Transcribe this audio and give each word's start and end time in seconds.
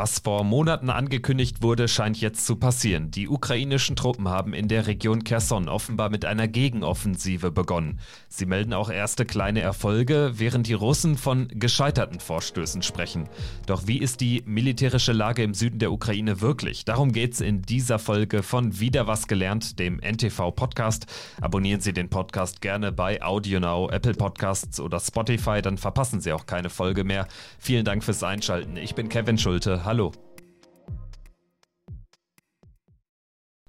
Was 0.00 0.20
vor 0.20 0.44
Monaten 0.44 0.90
angekündigt 0.90 1.60
wurde, 1.60 1.88
scheint 1.88 2.20
jetzt 2.20 2.46
zu 2.46 2.54
passieren. 2.54 3.10
Die 3.10 3.28
ukrainischen 3.28 3.96
Truppen 3.96 4.28
haben 4.28 4.54
in 4.54 4.68
der 4.68 4.86
Region 4.86 5.24
Kherson 5.24 5.68
offenbar 5.68 6.08
mit 6.08 6.24
einer 6.24 6.46
Gegenoffensive 6.46 7.50
begonnen. 7.50 7.98
Sie 8.28 8.46
melden 8.46 8.74
auch 8.74 8.90
erste 8.90 9.26
kleine 9.26 9.60
Erfolge, 9.60 10.34
während 10.34 10.68
die 10.68 10.74
Russen 10.74 11.18
von 11.18 11.48
gescheiterten 11.48 12.20
Vorstößen 12.20 12.82
sprechen. 12.82 13.28
Doch 13.66 13.88
wie 13.88 13.98
ist 13.98 14.20
die 14.20 14.44
militärische 14.46 15.10
Lage 15.12 15.42
im 15.42 15.52
Süden 15.52 15.80
der 15.80 15.90
Ukraine 15.90 16.40
wirklich? 16.40 16.84
Darum 16.84 17.10
geht 17.10 17.34
es 17.34 17.40
in 17.40 17.62
dieser 17.62 17.98
Folge 17.98 18.44
von 18.44 18.78
Wieder 18.78 19.08
was 19.08 19.26
gelernt, 19.26 19.80
dem 19.80 19.98
NTV 19.98 20.52
Podcast. 20.52 21.06
Abonnieren 21.40 21.80
Sie 21.80 21.92
den 21.92 22.08
Podcast 22.08 22.60
gerne 22.60 22.92
bei 22.92 23.20
AudioNow, 23.20 23.90
Apple 23.90 24.14
Podcasts 24.14 24.78
oder 24.78 25.00
Spotify, 25.00 25.60
dann 25.60 25.76
verpassen 25.76 26.20
Sie 26.20 26.32
auch 26.32 26.46
keine 26.46 26.70
Folge 26.70 27.02
mehr. 27.02 27.26
Vielen 27.58 27.84
Dank 27.84 28.04
fürs 28.04 28.22
Einschalten. 28.22 28.76
Ich 28.76 28.94
bin 28.94 29.08
Kevin 29.08 29.38
Schulte. 29.38 29.87
Hallo. 29.88 30.12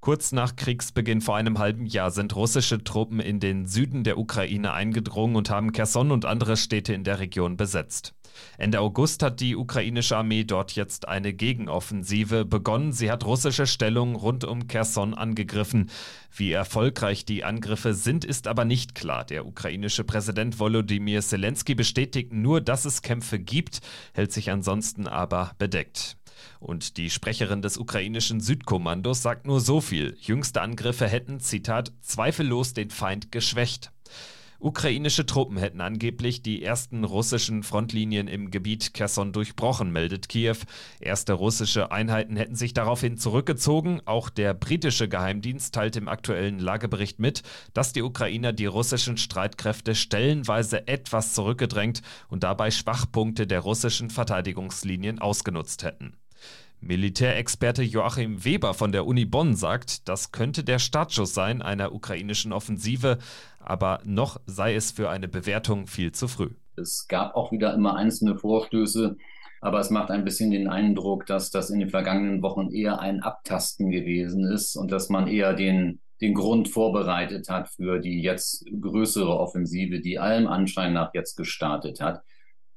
Kurz 0.02 0.34
nach 0.34 0.58
Kriegsbeginn 0.58 1.22
vor 1.22 1.38
einem 1.38 1.60
halben 1.60 1.86
Jahr 1.86 2.12
sind 2.12 2.36
russische 2.36 2.84
Truppen 2.84 3.22
in 3.22 3.40
den 3.40 3.68
Süden 3.68 4.04
der 4.04 4.18
Ukraine 4.18 4.74
eingedrungen 4.74 5.38
und 5.38 5.50
haben 5.50 5.72
Kherson 5.72 6.12
und 6.12 6.26
andere 6.26 6.58
Städte 6.58 6.94
in 6.94 7.06
der 7.06 7.20
Region 7.20 7.56
besetzt. 7.56 8.16
Ende 8.58 8.80
August 8.80 9.24
hat 9.24 9.40
die 9.40 9.56
ukrainische 9.56 10.18
Armee 10.18 10.44
dort 10.44 10.74
jetzt 10.74 11.08
eine 11.08 11.34
Gegenoffensive 11.34 12.46
begonnen. 12.46 12.92
Sie 12.92 13.10
hat 13.10 13.26
russische 13.26 13.68
Stellungen 13.68 14.16
rund 14.16 14.44
um 14.44 14.68
Kherson 14.68 15.14
angegriffen. 15.14 15.90
Wie 16.36 16.52
erfolgreich 16.52 17.26
die 17.26 17.44
Angriffe 17.44 17.94
sind, 17.94 18.26
ist 18.26 18.48
aber 18.48 18.66
nicht 18.66 18.96
klar. 18.96 19.26
Der 19.26 19.46
ukrainische 19.46 20.04
Präsident 20.04 20.60
Volodymyr 20.60 21.22
Zelensky 21.22 21.76
bestätigt 21.76 22.34
nur, 22.34 22.62
dass 22.62 22.86
es 22.86 23.02
Kämpfe 23.02 23.40
gibt, 23.40 23.80
hält 24.14 24.32
sich 24.32 24.52
ansonsten 24.52 25.08
aber 25.08 25.54
bedeckt. 25.58 26.18
Und 26.60 26.98
die 26.98 27.10
Sprecherin 27.10 27.62
des 27.62 27.78
ukrainischen 27.78 28.42
Südkommandos 28.42 29.22
sagt 29.22 29.48
nur 29.48 29.62
so 29.62 29.82
viel. 29.82 30.18
Jüngste 30.20 30.62
Angriffe 30.62 31.08
hätten, 31.08 31.40
Zitat, 31.40 31.92
zweifellos 32.02 32.74
den 32.74 32.90
Feind 32.90 33.32
geschwächt. 33.32 33.92
Ukrainische 34.62 35.26
Truppen 35.26 35.56
hätten 35.56 35.80
angeblich 35.80 36.42
die 36.42 36.62
ersten 36.62 37.06
russischen 37.06 37.64
Frontlinien 37.64 38.28
im 38.28 38.52
Gebiet 38.52 38.94
Kherson 38.94 39.32
durchbrochen, 39.32 39.90
meldet 39.90 40.28
Kiew. 40.28 40.58
Erste 41.00 41.32
russische 41.32 41.94
Einheiten 41.94 42.36
hätten 42.36 42.56
sich 42.56 42.74
daraufhin 42.74 43.16
zurückgezogen. 43.16 44.02
Auch 44.04 44.30
der 44.30 44.54
britische 44.54 45.08
Geheimdienst 45.08 45.74
teilt 45.74 45.96
im 45.96 46.10
aktuellen 46.10 46.60
Lagebericht 46.60 47.20
mit, 47.20 47.42
dass 47.74 47.94
die 47.94 48.02
Ukrainer 48.02 48.52
die 48.52 48.66
russischen 48.66 49.16
Streitkräfte 49.16 49.96
stellenweise 49.96 50.90
etwas 50.90 51.34
zurückgedrängt 51.34 52.02
und 52.28 52.44
dabei 52.44 52.70
Schwachpunkte 52.70 53.48
der 53.48 53.62
russischen 53.62 54.10
Verteidigungslinien 54.10 55.20
ausgenutzt 55.20 55.84
hätten. 55.86 56.18
Militärexperte 56.82 57.84
Joachim 57.84 58.46
Weber 58.46 58.74
von 58.74 58.92
der 58.92 59.06
Uni 59.06 59.26
Bonn 59.26 59.56
sagt, 59.56 60.08
das 60.08 60.32
könnte 60.32 60.64
der 60.64 60.80
Startschuss 60.80 61.34
sein 61.34 61.62
einer 61.62 61.94
ukrainischen 61.94 62.54
Offensive, 62.54 63.18
aber 63.60 64.00
noch 64.06 64.40
sei 64.46 64.76
es 64.76 64.92
für 64.92 65.10
eine 65.10 65.28
Bewertung 65.28 65.88
viel 65.88 66.14
zu 66.14 66.28
früh. 66.28 66.52
Es 66.78 67.08
gab 67.10 67.36
auch 67.36 67.52
wieder 67.52 67.74
immer 67.74 67.96
einzelne 67.96 68.38
Vorstöße, 68.38 69.18
aber 69.62 69.80
es 69.80 69.90
macht 69.90 70.10
ein 70.10 70.24
bisschen 70.24 70.52
den 70.52 70.70
Eindruck, 70.70 71.26
dass 71.26 71.52
das 71.52 71.70
in 71.70 71.80
den 71.80 71.90
vergangenen 71.90 72.42
Wochen 72.42 72.72
eher 72.72 73.00
ein 73.00 73.22
Abtasten 73.22 73.92
gewesen 73.92 74.46
ist 74.46 74.78
und 74.78 74.92
dass 74.92 75.10
man 75.10 75.28
eher 75.28 75.54
den, 75.54 76.00
den 76.22 76.34
Grund 76.34 76.70
vorbereitet 76.70 77.50
hat 77.50 77.68
für 77.68 78.00
die 78.00 78.22
jetzt 78.22 78.66
größere 78.80 79.38
Offensive, 79.38 80.00
die 80.00 80.18
allem 80.18 80.48
Anschein 80.48 80.94
nach 80.94 81.14
jetzt 81.14 81.36
gestartet 81.36 82.00
hat. 82.00 82.24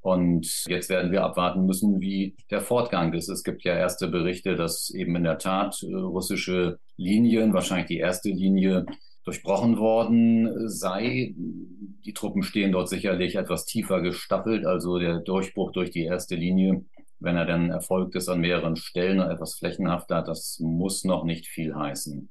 Und 0.02 0.64
jetzt 0.66 0.90
werden 0.90 1.12
wir 1.12 1.22
abwarten 1.22 1.64
müssen, 1.64 2.00
wie 2.00 2.34
der 2.50 2.60
Fortgang 2.60 3.12
ist. 3.14 3.28
Es 3.28 3.44
gibt 3.44 3.62
ja 3.62 3.74
erste 3.74 4.08
Berichte, 4.08 4.56
dass 4.56 4.90
eben 4.90 5.14
in 5.14 5.22
der 5.24 5.38
Tat 5.38 5.80
äh, 5.82 5.94
russische 5.94 6.78
Linien, 6.96 7.54
wahrscheinlich 7.54 7.86
die 7.86 7.98
erste 7.98 8.28
Linie, 8.28 8.84
durchbrochen 9.24 9.78
worden 9.78 10.68
sei. 10.68 11.34
Die 11.36 12.12
Truppen 12.12 12.42
stehen 12.42 12.72
dort 12.72 12.88
sicherlich 12.88 13.36
etwas 13.36 13.64
tiefer 13.64 14.02
gestaffelt, 14.02 14.66
also 14.66 14.98
der 14.98 15.20
Durchbruch 15.20 15.70
durch 15.70 15.90
die 15.90 16.02
erste 16.02 16.34
Linie, 16.34 16.84
wenn 17.20 17.36
er 17.36 17.46
dann 17.46 17.70
erfolgt 17.70 18.16
ist 18.16 18.28
an 18.28 18.40
mehreren 18.40 18.74
Stellen 18.74 19.20
und 19.20 19.30
etwas 19.30 19.54
flächenhafter, 19.54 20.22
das 20.22 20.58
muss 20.60 21.04
noch 21.04 21.22
nicht 21.22 21.46
viel 21.46 21.76
heißen. 21.76 22.28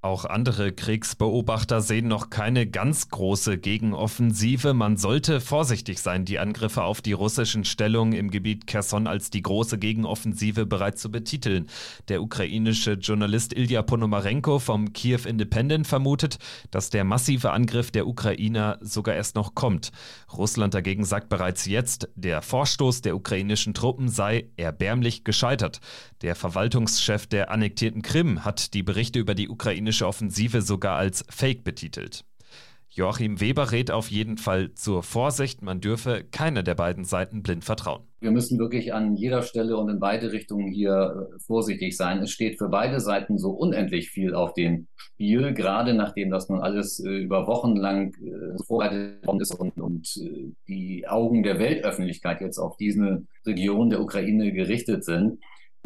Auch 0.00 0.24
andere 0.24 0.70
Kriegsbeobachter 0.70 1.80
sehen 1.80 2.06
noch 2.06 2.30
keine 2.30 2.68
ganz 2.68 3.08
große 3.08 3.58
Gegenoffensive. 3.58 4.72
Man 4.72 4.96
sollte 4.96 5.40
vorsichtig 5.40 5.98
sein, 5.98 6.24
die 6.24 6.38
Angriffe 6.38 6.84
auf 6.84 7.02
die 7.02 7.14
russischen 7.14 7.64
Stellungen 7.64 8.12
im 8.12 8.30
Gebiet 8.30 8.68
Kherson 8.68 9.08
als 9.08 9.30
die 9.30 9.42
große 9.42 9.76
Gegenoffensive 9.76 10.66
bereits 10.66 11.02
zu 11.02 11.10
betiteln. 11.10 11.66
Der 12.06 12.22
ukrainische 12.22 12.92
Journalist 12.92 13.52
Ilya 13.52 13.82
Ponomarenko 13.82 14.60
vom 14.60 14.92
Kiew 14.92 15.26
Independent 15.26 15.84
vermutet, 15.88 16.38
dass 16.70 16.90
der 16.90 17.02
massive 17.02 17.50
Angriff 17.50 17.90
der 17.90 18.06
Ukrainer 18.06 18.78
sogar 18.80 19.16
erst 19.16 19.34
noch 19.34 19.56
kommt. 19.56 19.90
Russland 20.32 20.74
dagegen 20.74 21.04
sagt 21.04 21.28
bereits 21.28 21.66
jetzt, 21.66 22.08
der 22.14 22.40
Vorstoß 22.40 23.02
der 23.02 23.16
ukrainischen 23.16 23.74
Truppen 23.74 24.08
sei 24.08 24.46
erbärmlich 24.56 25.24
gescheitert. 25.24 25.80
Der 26.22 26.36
Verwaltungschef 26.36 27.26
der 27.26 27.50
annektierten 27.50 28.02
Krim 28.02 28.44
hat 28.44 28.74
die 28.74 28.84
Berichte 28.84 29.18
über 29.18 29.34
die 29.34 29.48
Ukraine 29.48 29.87
ukrainische 29.88 30.06
Offensive 30.06 30.60
sogar 30.60 30.96
als 30.96 31.24
Fake 31.30 31.64
betitelt. 31.64 32.24
Joachim 32.90 33.40
Weber 33.40 33.70
rät 33.70 33.90
auf 33.90 34.10
jeden 34.10 34.36
Fall 34.38 34.74
zur 34.74 35.02
Vorsicht, 35.02 35.62
man 35.62 35.80
dürfe 35.80 36.24
keiner 36.30 36.62
der 36.62 36.74
beiden 36.74 37.04
Seiten 37.04 37.42
blind 37.42 37.64
vertrauen. 37.64 38.02
Wir 38.20 38.30
müssen 38.30 38.58
wirklich 38.58 38.92
an 38.92 39.14
jeder 39.14 39.42
Stelle 39.42 39.76
und 39.76 39.88
in 39.88 40.00
beide 40.00 40.32
Richtungen 40.32 40.68
hier 40.72 41.28
äh, 41.32 41.38
vorsichtig 41.38 41.96
sein. 41.96 42.18
Es 42.18 42.32
steht 42.32 42.58
für 42.58 42.68
beide 42.68 42.98
Seiten 43.00 43.38
so 43.38 43.50
unendlich 43.50 44.10
viel 44.10 44.34
auf 44.34 44.52
dem 44.54 44.88
Spiel, 44.96 45.54
gerade 45.54 45.94
nachdem 45.94 46.30
das 46.30 46.48
nun 46.48 46.60
alles 46.60 46.98
äh, 46.98 47.08
über 47.08 47.46
Wochen 47.46 47.76
lang 47.76 48.12
äh, 48.14 48.62
vorbereitet 48.66 49.26
worden 49.26 49.40
ist 49.40 49.54
und, 49.54 49.78
und 49.78 50.20
die 50.66 51.06
Augen 51.06 51.42
der 51.42 51.58
Weltöffentlichkeit 51.58 52.40
jetzt 52.40 52.58
auf 52.58 52.76
diese 52.76 53.22
Region 53.46 53.90
der 53.90 54.00
Ukraine 54.00 54.52
gerichtet 54.52 55.04
sind. 55.04 55.38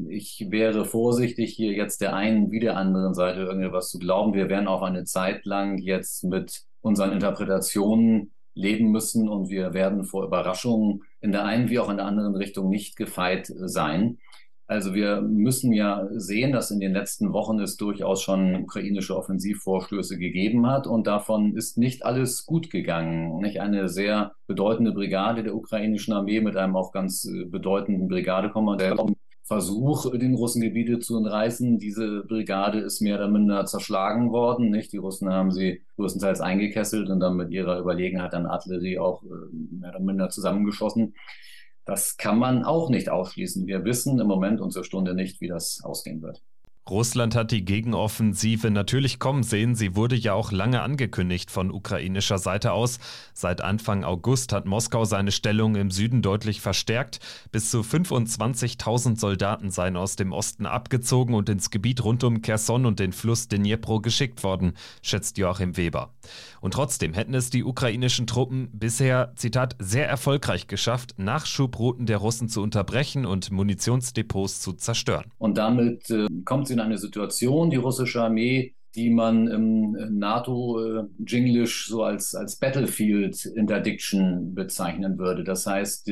Ich 0.08 0.46
wäre 0.50 0.84
vorsichtig, 0.84 1.54
hier 1.54 1.72
jetzt 1.72 2.00
der 2.00 2.14
einen 2.14 2.50
wie 2.50 2.60
der 2.60 2.76
anderen 2.76 3.14
Seite 3.14 3.40
irgendwas 3.40 3.90
zu 3.90 3.98
glauben. 3.98 4.34
Wir 4.34 4.48
werden 4.48 4.68
auch 4.68 4.82
eine 4.82 5.04
Zeit 5.04 5.44
lang 5.44 5.78
jetzt 5.78 6.24
mit 6.24 6.62
unseren 6.80 7.12
Interpretationen 7.12 8.32
leben 8.54 8.90
müssen 8.90 9.28
und 9.28 9.48
wir 9.48 9.72
werden 9.72 10.04
vor 10.04 10.24
Überraschungen 10.24 11.02
in 11.20 11.32
der 11.32 11.44
einen 11.44 11.70
wie 11.70 11.78
auch 11.78 11.88
in 11.88 11.96
der 11.96 12.06
anderen 12.06 12.34
Richtung 12.34 12.68
nicht 12.68 12.96
gefeit 12.96 13.46
sein. 13.54 14.18
Also 14.66 14.94
wir 14.94 15.20
müssen 15.20 15.72
ja 15.72 16.08
sehen, 16.12 16.52
dass 16.52 16.70
in 16.70 16.80
den 16.80 16.92
letzten 16.92 17.32
Wochen 17.32 17.58
es 17.60 17.76
durchaus 17.76 18.22
schon 18.22 18.62
ukrainische 18.62 19.16
Offensivvorstöße 19.16 20.18
gegeben 20.18 20.66
hat 20.66 20.86
und 20.86 21.06
davon 21.06 21.56
ist 21.56 21.76
nicht 21.76 22.06
alles 22.06 22.46
gut 22.46 22.70
gegangen. 22.70 23.38
Nicht 23.40 23.60
eine 23.60 23.88
sehr 23.88 24.32
bedeutende 24.46 24.92
Brigade 24.92 25.42
der 25.42 25.54
ukrainischen 25.54 26.14
Armee 26.14 26.40
mit 26.40 26.56
einem 26.56 26.76
auch 26.76 26.92
ganz 26.92 27.24
äh, 27.26 27.44
bedeutenden 27.44 28.08
Brigadekommandeur 28.08 29.12
Versuch, 29.44 30.10
den 30.16 30.34
Russen 30.34 30.62
Gebiete 30.62 31.00
zu 31.00 31.16
entreißen. 31.18 31.78
Diese 31.78 32.22
Brigade 32.22 32.78
ist 32.78 33.00
mehr 33.00 33.16
oder 33.16 33.28
minder 33.28 33.66
zerschlagen 33.66 34.30
worden. 34.30 34.70
Nicht? 34.70 34.92
Die 34.92 34.98
Russen 34.98 35.30
haben 35.30 35.50
sie 35.50 35.82
größtenteils 35.96 36.40
eingekesselt 36.40 37.10
und 37.10 37.20
dann 37.20 37.36
mit 37.36 37.50
ihrer 37.50 37.80
Überlegenheit 37.80 38.34
an 38.34 38.46
Artillerie 38.46 38.98
auch 38.98 39.22
äh, 39.24 39.28
mehr 39.52 39.90
oder 39.90 40.00
minder 40.00 40.28
zusammengeschossen. 40.30 41.14
Das 41.84 42.16
kann 42.16 42.38
man 42.38 42.64
auch 42.64 42.88
nicht 42.88 43.10
ausschließen. 43.10 43.66
Wir 43.66 43.84
wissen 43.84 44.20
im 44.20 44.28
Moment 44.28 44.60
und 44.60 44.70
zur 44.70 44.84
Stunde 44.84 45.14
nicht, 45.14 45.40
wie 45.40 45.48
das 45.48 45.80
ausgehen 45.82 46.22
wird. 46.22 46.40
Russland 46.90 47.36
hat 47.36 47.52
die 47.52 47.64
Gegenoffensive 47.64 48.70
natürlich 48.70 49.20
kommen 49.20 49.44
sehen. 49.44 49.76
Sie 49.76 49.94
wurde 49.94 50.16
ja 50.16 50.34
auch 50.34 50.50
lange 50.50 50.82
angekündigt 50.82 51.50
von 51.50 51.70
ukrainischer 51.70 52.38
Seite 52.38 52.72
aus. 52.72 52.98
Seit 53.34 53.60
Anfang 53.60 54.02
August 54.02 54.52
hat 54.52 54.66
Moskau 54.66 55.04
seine 55.04 55.30
Stellung 55.30 55.76
im 55.76 55.92
Süden 55.92 56.22
deutlich 56.22 56.60
verstärkt. 56.60 57.20
Bis 57.52 57.70
zu 57.70 57.82
25.000 57.82 59.18
Soldaten 59.18 59.70
seien 59.70 59.96
aus 59.96 60.16
dem 60.16 60.32
Osten 60.32 60.66
abgezogen 60.66 61.34
und 61.34 61.48
ins 61.48 61.70
Gebiet 61.70 62.02
rund 62.02 62.24
um 62.24 62.42
Kherson 62.42 62.84
und 62.84 62.98
den 62.98 63.12
Fluss 63.12 63.46
Dnipro 63.46 64.00
geschickt 64.00 64.42
worden, 64.42 64.72
schätzt 65.02 65.38
Joachim 65.38 65.76
Weber. 65.76 66.10
Und 66.60 66.74
trotzdem 66.74 67.14
hätten 67.14 67.34
es 67.34 67.50
die 67.50 67.64
ukrainischen 67.64 68.26
Truppen 68.26 68.68
bisher, 68.72 69.32
Zitat, 69.36 69.76
sehr 69.78 70.08
erfolgreich 70.08 70.66
geschafft, 70.66 71.14
Nachschubrouten 71.16 72.06
der 72.06 72.18
Russen 72.18 72.48
zu 72.48 72.60
unterbrechen 72.60 73.24
und 73.24 73.52
Munitionsdepots 73.52 74.60
zu 74.60 74.72
zerstören. 74.72 75.26
Und 75.38 75.58
damit 75.58 76.10
äh, 76.10 76.26
kommt 76.44 76.71
in 76.72 76.80
eine 76.80 76.98
Situation, 76.98 77.70
die 77.70 77.76
russische 77.76 78.22
Armee, 78.22 78.74
die 78.94 79.10
man 79.10 79.46
im 79.48 79.92
NATO-Jinglish 80.18 81.86
so 81.86 82.02
als, 82.02 82.34
als 82.34 82.56
Battlefield 82.56 83.46
Interdiction 83.46 84.54
bezeichnen 84.54 85.18
würde. 85.18 85.44
Das 85.44 85.66
heißt, 85.66 86.10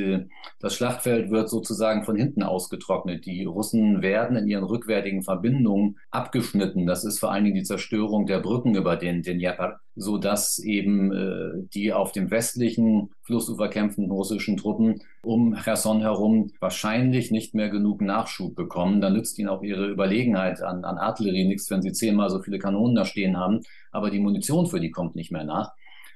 das 0.61 0.75
Schlachtfeld 0.75 1.31
wird 1.31 1.51
sozusagen 1.51 2.05
von 2.05 2.17
hinten 2.17 2.43
ausgetrocknet. 2.43 3.27
Die 3.27 3.45
Russen 3.45 4.01
werden 4.01 4.37
in 4.37 4.49
ihren 4.49 4.65
rückwärtigen 4.65 5.23
Verbindungen 5.23 5.99
abgeschnitten. 6.11 6.87
Das 6.87 7.05
ist 7.05 7.19
vor 7.19 7.31
allen 7.33 7.45
Dingen 7.45 7.57
die 7.57 7.65
Zerstörung 7.65 8.27
der 8.27 8.41
Brücken 8.41 8.75
über 8.75 8.97
den, 8.97 9.23
den 9.23 9.39
Dnieper 9.39 9.81
so 9.97 10.19
dass 10.19 10.59
eben 10.59 11.13
äh, 11.13 11.67
die 11.75 11.93
auf 11.93 12.13
dem 12.13 12.31
westlichen 12.31 13.11
Flussufer 13.23 13.69
kämpfenden 13.69 14.13
russischen 14.13 14.57
Truppen 14.57 15.03
um 15.23 15.55
Cherson 15.55 16.01
herum 16.01 16.51
wahrscheinlich 16.61 17.31
nicht 17.31 17.55
mehr 17.55 17.69
genug 17.69 18.01
Nachschub 18.01 18.55
bekommen. 18.55 19.01
Dann 19.01 19.13
nützt 19.15 19.39
ihnen 19.39 19.49
auch 19.49 19.63
ihre 19.63 19.89
Überlegenheit 19.89 20.63
an, 20.63 20.85
an 20.85 20.99
Artillerie 20.99 21.45
nichts, 21.47 21.71
wenn 21.71 21.83
sie 21.83 21.93
zehnmal 21.93 22.31
so 22.31 22.41
viele 22.41 22.59
Kanonen 22.59 22.95
da 22.95 23.05
stehen 23.05 23.37
haben, 23.37 23.61
aber 23.91 24.11
die 24.11 24.21
Munition 24.21 24.67
für 24.67 24.81
die 24.81 24.91
kommt 24.91 25.17
nicht 25.17 25.33
mehr 25.33 25.45
nach. 25.45 25.73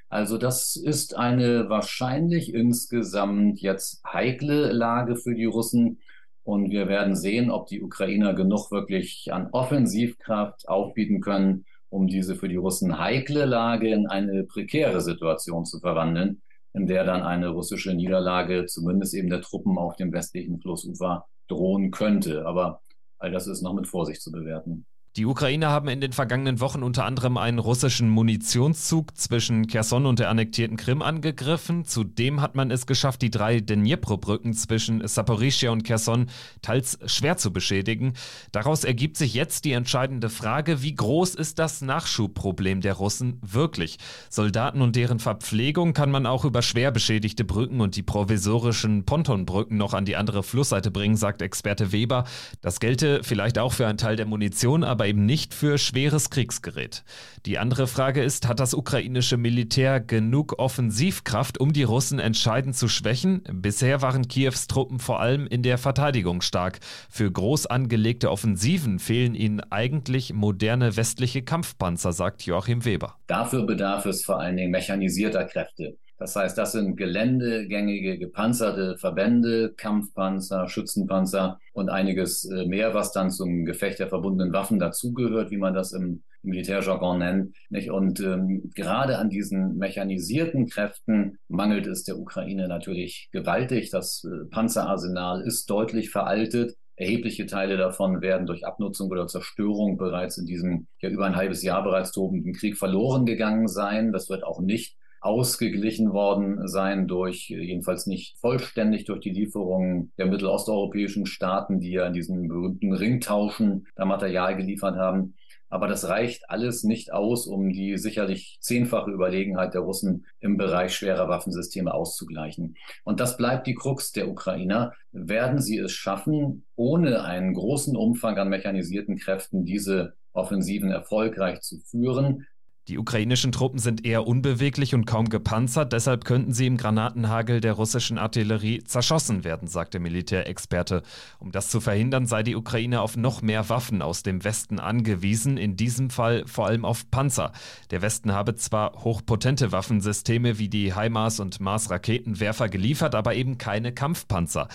Also 0.09 0.39
das 0.39 0.77
ist 0.77 1.17
eine 1.17 1.69
wahrscheinlich 1.69 2.55
insgesamt 2.55 3.61
jetzt 3.61 4.01
heikle 4.07 4.71
Lage 4.71 5.17
für 5.17 5.35
die 5.35 5.45
Russen. 5.45 5.99
Und 6.45 6.71
wir 6.71 6.89
werden 6.89 7.17
sehen, 7.17 7.51
ob 7.51 7.67
die 7.67 7.83
Ukrainer 7.83 8.35
genug 8.35 8.71
wirklich 8.71 9.33
an 9.33 9.49
Offensivkraft 9.51 10.69
aufbieten 10.69 11.21
können, 11.21 11.65
um 11.95 12.09
diese 12.09 12.35
für 12.35 12.49
die 12.49 12.57
Russen 12.57 12.99
heikle 12.99 13.45
Lage 13.45 13.89
in 13.89 14.09
eine 14.09 14.43
prekäre 14.43 15.01
Situation 15.01 15.65
zu 15.65 15.79
verwandeln, 15.79 16.43
in 16.73 16.89
der 16.89 17.05
dann 17.05 17.23
eine 17.23 17.51
russische 17.51 17.95
Niederlage 17.95 18.67
zumindest 18.67 19.15
eben 19.15 19.31
der 19.31 19.43
Truppen 19.43 19.79
auf 19.79 19.95
dem 19.95 20.13
westlichen 20.13 20.61
Flussufer 20.61 21.27
drohen 21.47 21.93
könnte. 21.93 22.47
Aber 22.47 22.83
all 23.19 23.31
das 23.31 23.47
ist 23.47 23.63
noch 23.63 23.75
mit 23.75 23.87
Vorsicht 23.87 24.21
zu 24.21 24.33
bewerten. 24.33 24.87
Die 25.17 25.27
Ukrainer 25.27 25.71
haben 25.71 25.87
in 25.87 26.01
den 26.01 26.13
vergangenen 26.13 26.59
Wochen 26.59 26.83
unter 26.83 27.05
anderem 27.05 27.37
einen 27.37 27.61
russischen 27.61 28.09
Munitionszug 28.09 29.17
zwischen 29.17 29.69
Kherson 29.69 30.07
und 30.07 30.19
der 30.19 30.29
annektierten 30.29 30.77
Krim 30.77 31.03
angegriffen. 31.03 31.85
Zudem 31.85 32.41
hat 32.41 32.57
man 32.57 32.73
es 32.73 32.85
geschafft, 32.85 33.23
die 33.23 33.31
drei 33.31 33.61
Dnipro-Brücken 33.61 34.55
zwischen 34.55 35.07
Saporischia 35.07 35.71
und 35.71 35.85
Kherson 35.85 36.27
teils 36.63 36.99
schwer 37.07 37.37
zu 37.37 37.53
beschädigen. 37.53 38.15
Daraus 38.51 38.83
ergibt 38.83 39.17
sich 39.17 39.35
jetzt 39.35 39.65
die 39.65 39.71
entscheidende 39.71 40.31
Frage, 40.31 40.83
wie 40.83 40.97
groß 40.97 41.37
ist 41.37 41.61
das 41.61 41.81
Nachschubproblem 41.81 42.81
der 42.81 42.95
Russen 42.95 43.39
wirklich? 43.41 43.99
Soldaten 44.31 44.83
und 44.83 44.97
deren 44.97 45.21
Verpflegung 45.21 45.93
kann 45.93 46.11
man 46.11 46.27
auch 46.27 46.45
über 46.45 46.61
schwer 46.61 46.91
beschädigte 46.91 47.45
Brücken 47.45 47.81
und 47.81 47.95
die 47.95 48.03
provisorischen 48.03 49.05
Pontonbrücken 49.05 49.77
noch 49.77 49.95
an 49.95 50.07
die 50.07 50.17
andere 50.17 50.43
Flussseite 50.43 50.91
bringen, 50.91 51.17
sagt 51.17 51.41
Experte 51.41 51.93
Weber. 51.93 52.25
Das 52.63 52.81
gelte 52.81 53.21
vielleicht 53.23 53.61
auch 53.61 53.73
für 53.73 53.87
einen 53.87 53.99
Teil 53.99 54.17
der 54.17 54.27
Munition, 54.27 54.83
aber 54.83 55.04
aber 55.05 55.11
eben 55.11 55.27
nicht 55.27 55.53
für 55.53 55.77
schweres 55.77 56.31
Kriegsgerät. 56.31 57.05
Die 57.45 57.59
andere 57.59 57.87
Frage 57.87 58.23
ist, 58.23 58.49
hat 58.49 58.59
das 58.59 58.73
ukrainische 58.73 59.37
Militär 59.37 60.01
genug 60.01 60.59
Offensivkraft, 60.59 61.61
um 61.61 61.75
die 61.75 61.83
Russen 61.83 62.19
entscheidend 62.19 62.75
zu 62.75 62.89
schwächen? 62.89 63.43
Bisher 63.53 64.01
waren 64.01 64.29
Kiews 64.29 64.67
Truppen 64.67 64.99
vor 64.99 65.21
allem 65.21 65.47
in 65.47 65.63
der 65.63 65.77
Verteidigung 65.77 66.41
stark. 66.41 66.81
Für 67.11 67.31
groß 67.31 67.67
angelegte 67.67 68.31
Offensiven 68.31 68.99
fehlen 68.99 69.35
ihnen 69.35 69.61
eigentlich 69.71 70.33
moderne 70.33 70.97
westliche 70.97 71.43
Kampfpanzer, 71.43 72.15
sagt 72.15 72.47
Joachim 72.47 72.87
Weber. 72.87 73.19
Dafür 73.27 73.67
bedarf 73.67 74.07
es 74.07 74.25
vor 74.25 74.41
allen 74.41 74.57
Dingen 74.57 74.71
mechanisierter 74.71 75.45
Kräfte. 75.45 75.99
Das 76.19 76.37
heißt, 76.37 76.57
das 76.57 76.73
sind 76.73 76.97
geländegängige, 76.97 78.19
gepanzerte 78.19 78.97
Verbände, 78.99 79.75
Kampfpanzer, 79.77 80.69
Schützenpanzer 80.69 81.59
und 81.73 81.89
einiges 81.89 82.45
äh, 82.45 82.67
mehr, 82.67 82.95
was 82.95 83.13
dann 83.13 83.31
zum 83.31 83.65
Gefecht 83.65 83.99
der 83.99 84.09
verbundenen 84.09 84.53
Waffen 84.53 84.79
dazugehört, 84.79 85.51
wie 85.51 85.57
man 85.57 85.75
das 85.75 85.93
im 85.93 86.23
Militärjargon 86.45 87.19
nennt. 87.19 87.57
Nicht? 87.69 87.91
Und 87.91 88.21
ähm, 88.21 88.71
gerade 88.75 89.19
an 89.19 89.29
diesen 89.29 89.77
mechanisierten 89.77 90.69
Kräften 90.69 91.39
mangelt 91.49 91.87
es 91.87 92.05
der 92.05 92.19
Ukraine 92.19 92.69
natürlich 92.69 93.29
gewaltig. 93.33 93.91
Das 93.91 94.25
äh, 94.25 94.45
Panzerarsenal 94.51 95.41
ist 95.43 95.69
deutlich 95.69 96.11
veraltet. 96.11 96.77
Erhebliche 96.97 97.47
Teile 97.47 97.77
davon 97.77 98.21
werden 98.21 98.47
durch 98.47 98.65
Abnutzung 98.65 99.11
oder 99.11 99.27
Zerstörung 99.27 99.97
bereits 99.97 100.39
in 100.39 100.47
diesem 100.47 100.87
ja 101.01 101.09
über 101.09 101.27
ein 101.27 101.35
halbes 101.35 101.65
Jahr 101.65 101.83
bereits 101.83 102.13
tobenden 102.13 102.53
Krieg 102.53 102.77
verloren 102.77 103.27
gegangen 103.27 103.67
sein. 103.67 104.13
Das 104.13 104.29
wird 104.29 104.45
auch 104.45 104.61
nicht 104.61 104.97
ausgeglichen 105.25 106.13
worden 106.13 106.69
sein 106.69 107.09
durch, 107.09 107.49
jedenfalls 107.49 108.07
nicht 108.07 108.39
vollständig 108.39 109.07
durch 109.07 109.21
die 109.21 109.31
Lieferungen 109.31 110.13
der 110.19 110.27
mittelosteuropäischen 110.27 111.25
Staaten, 111.25 111.81
die 111.81 111.93
ja 111.93 112.07
in 112.07 112.13
diesen 112.13 112.47
berühmten 112.47 112.93
Ringtauschen 112.93 113.87
da 113.97 114.05
Material 114.05 114.55
geliefert 114.55 114.97
haben. 114.97 115.35
Aber 115.71 115.89
das 115.89 116.09
reicht 116.09 116.51
alles 116.51 116.85
nicht 116.85 117.13
aus, 117.13 117.47
um 117.47 117.71
die 117.71 117.97
sicherlich 117.97 118.59
zehnfache 118.61 119.11
Überlegenheit 119.11 119.75
der 119.75 119.81
Russen 119.81 120.27
im 120.41 120.57
Bereich 120.57 120.95
schwerer 120.95 121.29
Waffensysteme 121.29 121.93
auszugleichen. 121.93 122.77
Und 123.03 123.19
das 123.19 123.37
bleibt 123.37 123.67
die 123.67 123.75
Krux 123.75 124.13
der 124.13 124.29
Ukrainer. 124.29 124.93
Werden 125.11 125.61
sie 125.61 125.79
es 125.79 125.91
schaffen, 125.91 126.65
ohne 126.77 127.25
einen 127.25 127.55
großen 127.55 127.97
Umfang 127.97 128.37
an 128.37 128.51
mechanisierten 128.51 129.17
Kräften 129.17 129.65
diese 129.65 130.15
Offensiven 130.35 130.91
erfolgreich 130.91 131.61
zu 131.61 131.79
führen, 131.81 132.47
die 132.89 132.99
ukrainischen 132.99 133.51
Truppen 133.51 133.79
sind 133.79 134.05
eher 134.05 134.27
unbeweglich 134.27 134.95
und 134.95 135.07
kaum 135.07 135.31
gepanzert, 135.31 135.95
deshalb 135.95 136.27
könnten 136.27 136.53
sie 136.53 136.67
im 136.67 136.77
Granatenhagel 136.77 137.63
der 137.63 137.73
russischen 137.73 138.19
Artillerie 138.19 138.85
zerschossen 138.85 139.43
werden, 139.43 139.69
sagt 139.69 139.95
der 139.95 140.03
Militärexperte. 140.03 141.03
Um 141.39 141.51
das 141.51 141.69
zu 141.69 141.81
verhindern, 141.81 142.27
sei 142.27 142.43
die 142.43 142.57
Ukraine 142.57 143.01
auf 143.01 143.17
noch 143.17 143.41
mehr 143.41 143.71
Waffen 143.71 144.03
aus 144.03 144.23
dem 144.23 144.45
Westen 144.45 144.81
angewiesen, 144.81 145.57
in 145.57 145.77
diesem 145.77 146.11
Fall 146.11 146.47
vor 146.47 146.67
allem 146.67 146.85
auf 146.85 147.11
Panzer. 147.11 147.53
Der 147.91 148.03
Westen 148.03 148.33
habe 148.33 148.55
zwar 148.55 148.93
hochpotente 149.03 149.73
Waffensysteme 149.73 150.59
wie 150.59 150.69
die 150.69 150.95
HIMARS 150.95 151.41
und 151.41 151.61
Mars-Raketenwerfer 151.61 152.69
geliefert, 152.69 153.15
aber 153.15 153.35
eben 153.35 153.57
keine 153.57 153.93
Kampfpanzer. 153.93 154.69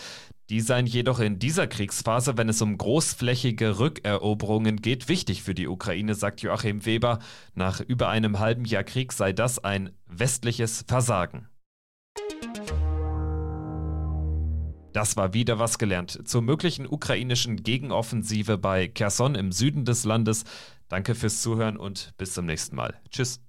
Die 0.49 0.61
seien 0.61 0.87
jedoch 0.87 1.19
in 1.19 1.37
dieser 1.37 1.67
Kriegsphase, 1.67 2.35
wenn 2.35 2.49
es 2.49 2.61
um 2.63 2.75
großflächige 2.75 3.77
Rückeroberungen 3.77 4.77
geht, 4.77 5.07
wichtig 5.07 5.43
für 5.43 5.53
die 5.53 5.67
Ukraine, 5.67 6.15
sagt 6.15 6.41
Joachim 6.41 6.85
Weber. 6.85 7.19
Nach 7.53 7.81
über 7.81 8.09
einem 8.09 8.39
halben 8.39 8.65
Jahr 8.65 8.83
Krieg 8.83 9.13
sei 9.13 9.31
das 9.31 9.59
ein 9.59 9.91
westliches 10.07 10.85
Versagen. 10.87 11.47
Das 14.91 15.15
war 15.17 15.35
wieder 15.35 15.59
was 15.59 15.77
gelernt 15.77 16.27
zur 16.27 16.41
möglichen 16.41 16.87
ukrainischen 16.87 17.61
Gegenoffensive 17.61 18.57
bei 18.57 18.87
Kherson 18.87 19.35
im 19.35 19.51
Süden 19.51 19.85
des 19.85 20.03
Landes. 20.03 20.45
Danke 20.87 21.13
fürs 21.13 21.43
Zuhören 21.43 21.77
und 21.77 22.15
bis 22.17 22.33
zum 22.33 22.47
nächsten 22.47 22.75
Mal. 22.75 22.99
Tschüss. 23.11 23.39